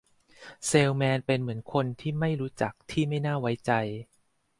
[0.67, 1.85] เซลล์แมนเป็นเหมือนคน
[2.19, 3.71] ไม่รู้จักที่ไม่น่าไว้ใจ